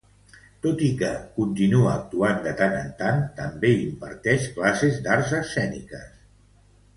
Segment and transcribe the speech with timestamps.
[0.65, 6.11] Tot i que continua actuant de tant en tant, també imparteix classes d'arts escèniques.